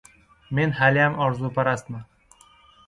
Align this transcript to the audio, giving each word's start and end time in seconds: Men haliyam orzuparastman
Men 0.59 0.73
haliyam 0.79 1.21
orzuparastman 1.27 2.05